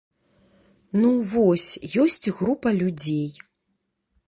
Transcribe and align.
Ну, 1.01 1.09
вось, 1.33 1.67
ёсць 2.05 2.27
група 2.39 2.75
людзей. 2.81 3.29